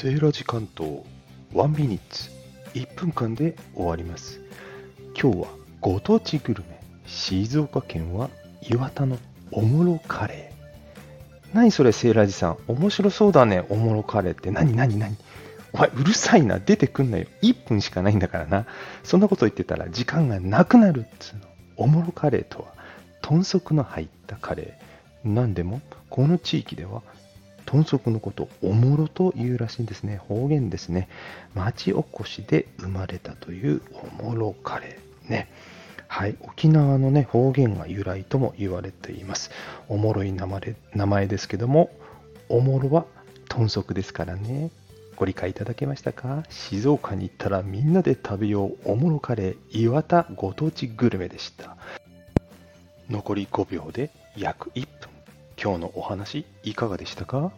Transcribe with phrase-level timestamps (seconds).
[0.00, 1.04] セーラ時間と
[1.54, 2.30] 1ミニッツ
[2.74, 4.40] 1分間で終わります。
[5.20, 5.48] 今日は
[5.80, 8.30] ご当地グルメ静岡県は
[8.62, 9.18] 岩田の
[9.50, 11.52] おもろカレー。
[11.52, 12.58] 何それセーラージさん。
[12.68, 14.52] 面白そうだねおもろカレーって。
[14.52, 15.16] 何何何？
[15.72, 16.60] お前うるさいな。
[16.60, 17.26] 出てくんなよ。
[17.42, 18.66] 1分しかないんだからな。
[19.02, 21.40] そんなこと言ってたら時間がなくなるっつうの。
[21.76, 22.66] おもろカレーとは
[23.20, 25.28] 豚足の入ったカレー。
[25.28, 27.02] 何でもこの地域では
[27.70, 30.16] 豚足のことおもろというらしいんですね。
[30.16, 31.06] 方言ですね。
[31.54, 33.82] 町おこしで生まれたという
[34.18, 35.50] おもろカレーね。
[36.06, 39.50] はい、沖縄のね方言が由来とも言われています。
[39.86, 41.90] おもろい名前名前ですけども
[42.48, 43.04] おもろは
[43.50, 44.70] 豚足ですからね。
[45.16, 46.44] ご理解いただけましたか？
[46.48, 51.76] 静岡に行ったらみんなで食べようおもろカレー岩田ご当地グルメでした。
[53.10, 55.07] 残り5秒で約1分。
[55.60, 57.52] 今日のお話いかがでしたか？